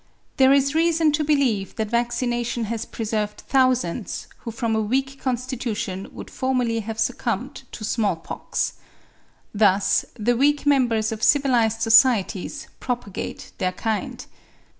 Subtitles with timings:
[0.37, 6.07] There is reason to believe that vaccination has preserved thousands, who from a weak constitution
[6.11, 8.73] would formerly have succumbed to small pox.
[9.53, 14.25] Thus the weak members of civilised societies propagate their kind.